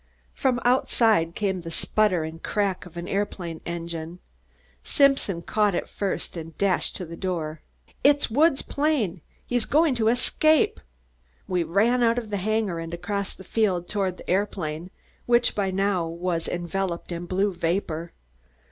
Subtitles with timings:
[0.33, 4.17] From outside came the sputter and crack of an aeroplane engine.
[4.83, 7.61] Simpson caught it first and dashed to the door.
[8.03, 9.21] "It's Woods' plane.
[9.45, 10.79] He's going to escape."
[11.47, 14.89] We ran out of the hangar and across the field toward the aeroplane
[15.27, 18.11] which, by now, was enveloped in blue vapor.